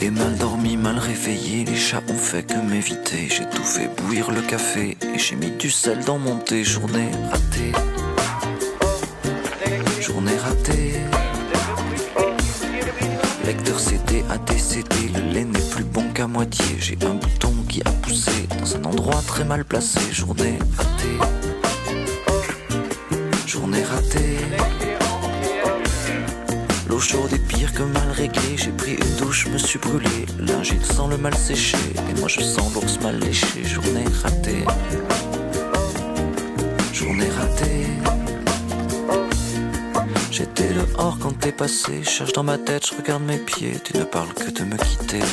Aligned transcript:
Et 0.00 0.10
mal 0.10 0.36
dormi, 0.36 0.76
mal 0.76 0.98
réveillé, 0.98 1.64
les 1.64 1.76
chats 1.76 2.02
ont 2.08 2.16
fait 2.16 2.42
que 2.42 2.58
m'éviter. 2.58 3.28
J'ai 3.28 3.48
tout 3.48 3.62
fait 3.62 3.88
bouillir 3.96 4.30
le 4.30 4.42
café 4.42 4.98
et 5.02 5.18
j'ai 5.18 5.36
mis 5.36 5.50
du 5.52 5.70
sel 5.70 6.04
dans 6.04 6.18
mon 6.18 6.36
thé. 6.36 6.62
Journée 6.62 7.10
ratée. 7.30 7.72
Journée 10.00 10.36
ratée. 10.36 10.92
Lecteur 13.46 13.80
CD 13.80 14.24
a 14.30 14.38
décédé, 14.38 15.08
le 15.14 15.20
lait 15.32 15.44
n'est 15.44 15.70
plus 15.70 15.84
bon 15.84 16.12
qu'à 16.12 16.26
moitié. 16.26 16.76
J'ai 16.78 16.98
un 17.06 17.14
bouton 17.14 17.54
qui 17.68 17.80
a 17.82 17.90
poussé 17.90 18.46
dans 18.58 18.76
un 18.76 18.84
endroit 18.84 19.22
très 19.26 19.44
mal 19.44 19.64
placé. 19.64 20.00
Journée 20.12 20.58
ratée. 20.76 21.18
Journée 23.46 23.82
ratée. 23.84 24.83
L'eau 26.94 27.00
chaude 27.00 27.32
est 27.32 27.72
que 27.72 27.82
mal 27.82 28.08
réglée. 28.12 28.56
J'ai 28.56 28.70
pris 28.70 28.92
une 28.92 29.16
douche, 29.16 29.48
me 29.48 29.58
suis 29.58 29.80
brûlé. 29.80 30.26
Il 30.38 30.84
sent 30.84 31.08
le 31.10 31.16
mal 31.16 31.34
séché. 31.34 31.76
Et 32.08 32.20
moi 32.20 32.28
je 32.28 32.40
sens 32.40 32.72
l'ours 32.72 33.00
mal 33.00 33.18
léché. 33.18 33.64
Journée 33.64 34.04
ratée. 34.22 34.64
Journée 36.92 37.28
ratée. 37.30 37.86
J'étais 40.30 40.68
dehors 40.68 41.18
quand 41.20 41.36
t'es 41.36 41.50
passé. 41.50 42.04
Cherche 42.04 42.32
dans 42.32 42.44
ma 42.44 42.58
tête, 42.58 42.86
je 42.86 42.96
regarde 42.96 43.24
mes 43.24 43.38
pieds. 43.38 43.74
Tu 43.82 43.98
ne 43.98 44.04
parles 44.04 44.32
que 44.32 44.52
de 44.52 44.62
me 44.62 44.76
quitter. 44.76 45.24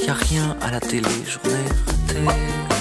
Y 0.00 0.10
a 0.10 0.12
rien 0.12 0.58
à 0.60 0.70
la 0.70 0.80
télé. 0.80 1.08
Journée 1.26 1.68
ratée. 1.86 2.77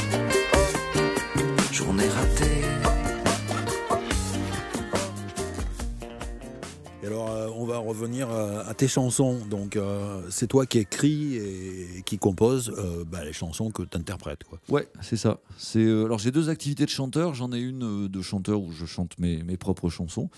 On 7.55 7.65
va 7.65 7.77
revenir 7.77 8.29
euh, 8.31 8.61
à 8.65 8.73
tes 8.73 8.87
chansons. 8.87 9.39
Donc, 9.49 9.75
euh, 9.75 10.21
c'est 10.29 10.47
toi 10.47 10.65
qui 10.65 10.79
écris 10.79 11.35
et 11.35 12.03
qui 12.05 12.17
compose 12.17 12.73
euh, 12.77 13.03
bah, 13.05 13.23
les 13.25 13.33
chansons 13.33 13.71
que 13.71 13.83
tu 13.83 13.97
interprètes. 13.97 14.43
Quoi. 14.43 14.59
Ouais, 14.69 14.87
c'est 15.01 15.17
ça. 15.17 15.39
C'est 15.57 15.79
euh, 15.83 16.05
alors 16.05 16.19
j'ai 16.19 16.31
deux 16.31 16.49
activités 16.49 16.85
de 16.85 16.89
chanteur. 16.89 17.33
J'en 17.35 17.51
ai 17.53 17.59
une 17.59 18.05
euh, 18.05 18.09
de 18.09 18.21
chanteur 18.21 18.61
où 18.61 18.71
je 18.71 18.85
chante 18.85 19.17
mes, 19.19 19.43
mes 19.43 19.57
propres 19.57 19.89
chansons, 19.89 20.29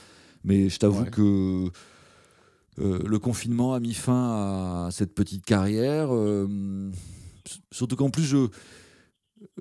mais 0.43 0.69
je 0.69 0.79
t'avoue 0.79 1.03
Ouais. 1.03 1.09
que 1.09 1.69
euh, 2.81 2.99
le 3.05 3.19
confinement 3.19 3.73
a 3.73 3.79
mis 3.79 3.93
fin 3.93 4.85
à 4.85 4.89
cette 4.91 5.13
petite 5.13 5.45
carrière. 5.45 6.09
euh, 6.13 6.89
surtout 7.71 7.95
qu'en 7.95 8.09
plus 8.09 8.23
je 8.23 8.47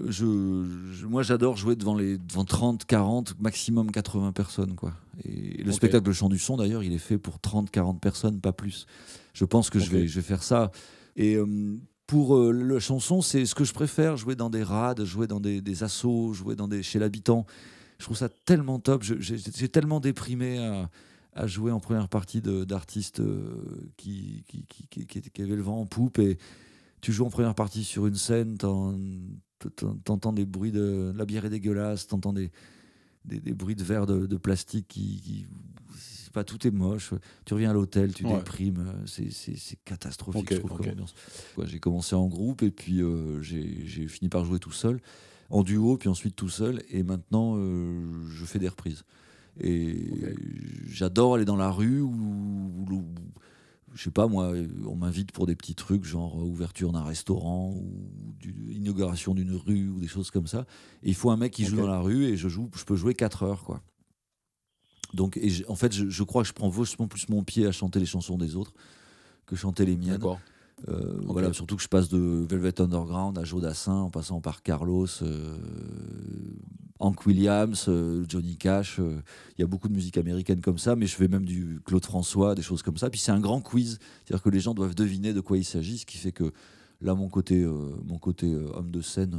je, 0.06 0.64
je- 0.92 1.06
moi 1.06 1.22
j'adore 1.22 1.56
jouer 1.56 1.76
devant 1.76 1.94
les 1.94 2.18
devant 2.18 2.44
30 2.44 2.84
40 2.84 3.40
maximum 3.40 3.90
80 3.90 4.32
personnes 4.32 4.74
quoi. 4.74 4.92
Et 5.24 5.62
le 5.62 5.70
spectacle 5.72 6.06
le 6.06 6.12
chant 6.12 6.28
du 6.28 6.38
son 6.38 6.56
d'ailleurs 6.56 6.82
il 6.82 6.92
est 6.92 6.98
fait 6.98 7.18
pour 7.18 7.38
30 7.40 7.70
40 7.70 8.00
personnes 8.00 8.40
pas 8.40 8.52
plus. 8.52 8.86
Je 9.34 9.44
pense 9.44 9.70
que 9.70 9.78
je 9.78 9.90
vais 9.90 10.06
je 10.08 10.14
vais 10.16 10.22
faire 10.26 10.42
ça. 10.42 10.70
Et 11.16 11.34
euh, 11.36 11.76
pour 12.06 12.36
euh, 12.36 12.52
la 12.52 12.80
chanson 12.80 13.20
c'est 13.22 13.46
ce 13.46 13.54
que 13.54 13.64
je 13.64 13.72
préfère 13.72 14.16
jouer 14.16 14.34
dans 14.36 14.50
des 14.50 14.62
rades 14.62 15.04
jouer 15.04 15.26
dans 15.26 15.40
des, 15.40 15.60
des 15.60 15.82
assos 15.84 16.32
jouer 16.32 16.56
dans 16.56 16.68
des 16.68 16.82
chez 16.82 16.98
l'habitant. 16.98 17.46
Je 17.98 18.04
trouve 18.04 18.16
ça 18.16 18.28
tellement 18.28 18.78
top. 18.78 19.02
J'ai 19.02 19.68
tellement 19.68 19.98
déprimé 19.98 20.58
à, 20.58 20.88
à 21.34 21.46
jouer 21.48 21.72
en 21.72 21.80
première 21.80 22.08
partie 22.08 22.40
d'artistes 22.40 23.18
euh, 23.18 23.90
qui, 23.96 24.44
qui, 24.46 24.64
qui, 24.66 24.86
qui, 25.06 25.20
qui- 25.20 25.42
avaient 25.42 25.56
le 25.56 25.62
vent 25.62 25.80
en 25.80 25.86
poupe. 25.86 26.20
Et 26.20 26.38
tu 27.00 27.12
joues 27.12 27.24
en 27.26 27.30
première 27.30 27.56
partie 27.56 27.82
sur 27.82 28.06
une 28.06 28.14
scène, 28.14 28.56
t'entends 30.04 30.32
des 30.32 30.44
bruits 30.46 30.72
de 30.72 31.12
la 31.16 31.24
bière 31.24 31.44
est 31.44 31.50
dégueulasse, 31.50 32.06
t'entends 32.06 32.32
des, 32.32 32.50
des, 33.24 33.40
des 33.40 33.52
bruits 33.54 33.74
de 33.76 33.84
verre 33.84 34.06
de, 34.06 34.26
de 34.26 34.36
plastique 34.36 34.86
qui, 34.88 35.46
pas 36.32 36.44
tout 36.44 36.66
est 36.66 36.70
moche. 36.70 37.14
Tu 37.46 37.54
reviens 37.54 37.70
à 37.70 37.72
l'hôtel, 37.72 38.12
tu 38.14 38.24
Ouais. 38.24 38.34
déprimes, 38.36 38.92
c'est- 39.06 39.30
catastrophique. 39.84 40.52
Je 40.52 40.58
trouve. 40.60 40.80
Ouais, 41.56 41.66
j'ai 41.66 41.78
commencé 41.80 42.14
en 42.14 42.26
groupe 42.28 42.62
et 42.62 42.70
puis 42.70 43.02
euh, 43.02 43.40
j'ai 43.40 44.06
fini 44.08 44.28
par 44.28 44.44
jouer 44.44 44.58
tout 44.58 44.70
seul, 44.72 45.00
en 45.50 45.62
duo, 45.62 45.96
puis 45.96 46.08
ensuite 46.10 46.36
tout 46.36 46.50
seul, 46.50 46.82
et 46.90 47.02
maintenant 47.02 47.54
euh, 47.56 48.06
je 48.30 48.44
fais 48.44 48.58
des 48.58 48.68
reprises. 48.68 49.04
Et 49.60 49.96
j'adore 50.86 51.34
aller 51.34 51.44
dans 51.44 51.56
la 51.56 51.70
rue 51.70 52.00
ou- 52.00 52.12
je 53.98 54.04
sais 54.04 54.10
pas 54.12 54.28
moi, 54.28 54.52
on 54.86 54.94
m'invite 54.94 55.32
pour 55.32 55.46
des 55.46 55.56
petits 55.56 55.74
trucs 55.74 56.04
genre 56.04 56.36
ouverture 56.36 56.92
d'un 56.92 57.02
restaurant 57.02 57.74
ou 57.74 58.32
du- 58.38 58.72
inauguration 58.72 59.34
d'une 59.34 59.56
rue 59.56 59.88
ou 59.88 59.98
des 59.98 60.06
choses 60.06 60.30
comme 60.30 60.46
ça. 60.46 60.66
Et 61.02 61.08
il 61.08 61.16
faut 61.16 61.30
un 61.30 61.36
mec 61.36 61.52
qui 61.52 61.64
joue 61.64 61.74
dans 61.82 61.88
la 61.88 61.98
rue 61.98 62.24
et 62.26 62.36
je 62.36 62.48
joue, 62.48 62.70
je 62.76 62.84
peux 62.84 62.94
jouer 62.94 63.14
4 63.14 63.42
heures 63.42 63.64
quoi. 63.64 63.82
Donc 65.14 65.36
et 65.36 65.50
en 65.66 65.74
fait 65.74 65.92
je, 65.92 66.08
je 66.08 66.22
crois 66.22 66.42
que 66.42 66.48
je 66.48 66.52
prends 66.52 66.68
vachement 66.68 67.08
plus 67.08 67.28
mon 67.28 67.42
pied 67.42 67.66
à 67.66 67.72
chanter 67.72 67.98
les 67.98 68.06
chansons 68.06 68.38
des 68.38 68.54
autres 68.54 68.72
que 69.46 69.56
chanter 69.56 69.84
les 69.84 69.96
miennes. 69.96 70.20
Euh. 70.86 71.18
Voilà, 71.24 71.48
surtout 71.52 71.74
que 71.74 71.82
je 71.82 71.88
passe 71.88 72.08
de 72.08 72.46
Velvet 72.48 72.80
Underground 72.80 73.36
à 73.36 73.42
Joe 73.42 73.60
Dassin 73.60 73.96
en 73.96 74.10
passant 74.10 74.40
par 74.40 74.62
Carlos, 74.62 75.08
euh, 75.22 75.58
Hank 77.00 77.26
Williams, 77.26 77.86
euh, 77.88 78.24
Johnny 78.28 78.56
Cash. 78.56 78.98
euh, 78.98 79.20
Il 79.56 79.60
y 79.60 79.64
a 79.64 79.66
beaucoup 79.66 79.88
de 79.88 79.94
musique 79.94 80.18
américaine 80.18 80.60
comme 80.60 80.78
ça, 80.78 80.96
mais 80.96 81.06
je 81.06 81.14
fais 81.14 81.28
même 81.28 81.44
du 81.44 81.80
Claude 81.84 82.04
François, 82.04 82.54
des 82.54 82.62
choses 82.62 82.82
comme 82.82 82.96
ça. 82.96 83.08
Puis 83.10 83.20
c'est 83.20 83.32
un 83.32 83.40
grand 83.40 83.60
quiz, 83.60 83.98
c'est-à-dire 84.24 84.42
que 84.42 84.50
les 84.50 84.60
gens 84.60 84.74
doivent 84.74 84.94
deviner 84.94 85.32
de 85.32 85.40
quoi 85.40 85.56
il 85.58 85.64
s'agit, 85.64 85.98
ce 85.98 86.06
qui 86.06 86.18
fait 86.18 86.32
que 86.32 86.52
là, 87.00 87.14
mon 87.14 87.28
côté, 87.28 87.62
euh, 87.62 87.72
mon 88.04 88.18
côté 88.18 88.54
homme 88.54 88.90
de 88.90 89.00
scène 89.00 89.38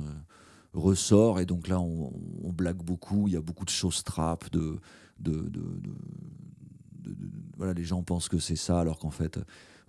ressort, 0.73 1.39
et 1.39 1.45
donc 1.45 1.67
là, 1.67 1.79
on, 1.79 2.11
blague 2.53 2.77
beaucoup. 2.77 3.27
Il 3.27 3.33
y 3.33 3.37
a 3.37 3.41
beaucoup 3.41 3.65
de 3.65 3.69
choses 3.69 4.03
trap, 4.03 4.51
de, 4.51 4.77
de, 5.19 5.31
de- 5.49 5.79
voilà, 7.57 7.73
les 7.73 7.83
gens 7.83 8.03
pensent 8.03 8.29
que 8.29 8.39
c'est 8.39 8.55
ça, 8.55 8.79
alors 8.79 8.99
qu'en 8.99 9.11
fait, 9.11 9.37
euh, 9.37 9.43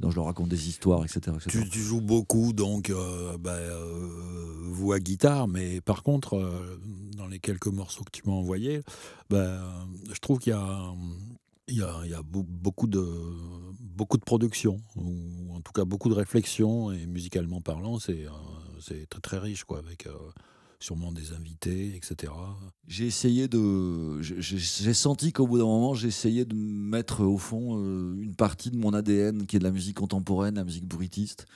je 0.09 0.15
leur 0.17 0.25
raconte 0.25 0.49
des 0.49 0.69
histoires, 0.69 1.05
etc. 1.05 1.37
Tu, 1.49 1.81
joues 1.81 2.01
beaucoup, 2.01 2.53
donc, 2.53 2.91
euh, 2.91 3.37
bah, 3.39 3.53
euh, 3.53 4.69
voix 4.71 4.99
guitare, 4.99 5.49
mais 5.49 5.81
par 5.81 6.03
contre, 6.03 6.37
euh, 6.37 6.81
dans 7.17 7.27
les 7.27 7.39
quelques 7.39 7.67
morceaux 7.67 8.05
que 8.05 8.11
tu 8.11 8.23
m'as 8.27 8.33
envoyés, 8.33 8.83
bah, 9.29 9.61
je 10.13 10.19
trouve 10.21 10.39
qu'il 10.39 10.53
y 10.53 10.57
a, 10.57 10.95
il 11.69 11.77
y 11.77 11.83
a, 11.83 12.01
il 12.05 12.11
y 12.11 12.15
a 12.15 12.23
beau- 12.23 12.47
beaucoup, 12.49 12.87
de, 12.87 13.07
beaucoup 13.79 14.17
de 14.17 14.25
production, 14.25 14.81
ou 14.97 15.55
en 15.55 15.61
tout 15.61 15.73
cas 15.73 15.85
beaucoup 15.85 16.09
de 16.09 16.15
réflexion, 16.15 16.93
et 16.93 17.07
musicalement 17.07 17.61
parlant, 17.61 17.99
c'est 17.99 18.27
très 19.11 19.21
très 19.21 19.39
riche, 19.39 19.65
quoi, 19.65 19.79
avec 19.79 20.09
sûrement 20.81 21.13
des 21.13 21.33
invités, 21.33 21.95
etc. 21.95 22.33
J'ai 22.89 23.07
essayé 23.07 23.49
de. 23.49 24.21
j'ai- 24.23 24.95
senti 24.95 25.33
qu'au 25.33 25.47
bout 25.47 25.59
d'un 25.59 25.65
moment, 25.65 25.95
j'ai 25.95 26.09
essayé 26.09 26.45
de 26.45 26.55
mettre 26.55 27.23
au 27.25 27.39
fond 27.39 27.79
euh, 27.79 28.17
une 28.21 28.35
partie 28.35 28.71
de 28.71 28.77
mon 28.77 28.93
ADN 28.93 29.47
qui 29.47 29.57
est 29.57 29.59
de 29.59 29.65
la 29.65 29.71
musique 29.71 29.97
contemporaine, 29.99 30.57
la 30.57 30.65
musique 30.65 30.87
bruitiste. 30.87 31.47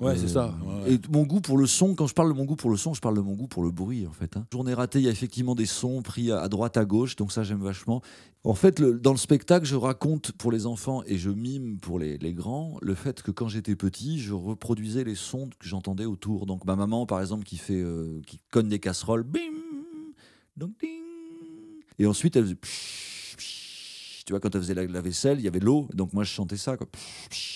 Ouais, 0.00 0.12
Euh, 0.12 0.16
c'est 0.16 0.28
ça. 0.28 0.56
ouais, 0.64 0.82
ouais. 0.84 0.92
Et 0.94 1.00
mon 1.12 1.24
goût 1.24 1.40
pour 1.42 1.58
le 1.58 1.66
son, 1.66 1.94
quand 1.94 2.06
je 2.06 2.14
parle 2.14 2.32
de 2.32 2.36
mon 2.36 2.44
goût 2.46 2.56
pour 2.56 2.70
le 2.70 2.76
son, 2.78 2.94
je 2.94 3.00
parle 3.00 3.16
de 3.16 3.20
mon 3.20 3.34
goût 3.34 3.46
pour 3.48 3.62
le 3.62 3.70
bruit 3.70 4.06
en 4.06 4.12
fait. 4.12 4.36
hein. 4.36 4.46
Journée 4.50 4.72
ratée, 4.74 4.98
il 4.98 5.04
y 5.04 5.08
a 5.08 5.10
effectivement 5.10 5.54
des 5.54 5.66
sons 5.66 6.00
pris 6.02 6.32
à, 6.32 6.48
droite, 6.48 6.76
à 6.78 6.84
gauche, 6.86 7.16
donc 7.16 7.32
ça 7.32 7.42
j'aime 7.42 7.60
vachement. 7.62 8.00
En 8.42 8.54
fait, 8.54 8.78
le- 8.78 8.98
dans 8.98 9.10
le 9.12 9.18
spectacle, 9.18 9.66
je 9.66 9.76
raconte 9.76 10.32
pour 10.32 10.50
les 10.52 10.64
enfants 10.64 11.02
et 11.06 11.18
je 11.18 11.28
mime 11.28 11.78
pour 11.78 11.98
les, 11.98 12.16
les 12.16 12.32
grands 12.32 12.78
le 12.80 12.94
fait 12.94 13.20
que 13.22 13.30
quand 13.30 13.48
j'étais 13.48 13.76
petit, 13.76 14.18
je 14.18 14.32
reproduisais 14.32 15.04
les 15.04 15.14
sons 15.14 15.50
que 15.58 15.68
j'entendais 15.68 16.06
autour. 16.06 16.46
Donc 16.46 16.64
ma 16.64 16.76
maman, 16.76 17.04
par 17.04 17.20
exemple, 17.20 17.44
qui 17.44 17.58
fait, 17.58 17.82
euh, 17.82 18.22
qui 18.26 18.40
cogne 18.50 18.68
des 18.68 18.78
casseroles, 18.78 19.22
bim, 19.24 19.40
donc 20.56 20.70
ding. 20.80 20.88
Et 21.98 22.06
ensuite, 22.06 22.36
elle 22.36 22.44
faisait. 22.44 22.54
psh, 22.54 23.36
psh. 23.36 24.22
Tu 24.24 24.32
vois, 24.32 24.40
quand 24.40 24.54
elle 24.54 24.60
faisait 24.62 24.74
la, 24.74 24.86
la 24.86 25.00
vaisselle, 25.02 25.38
il 25.40 25.44
y 25.44 25.48
avait 25.48 25.58
l'eau, 25.60 25.88
donc 25.92 26.12
moi 26.14 26.24
je 26.24 26.30
chantais 26.30 26.56
ça. 26.56 26.76
Quoi. 26.78 26.86
Psh, 26.90 27.28
psh. 27.28 27.49